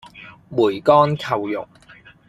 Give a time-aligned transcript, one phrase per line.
[0.49, 1.67] 梅干扣肉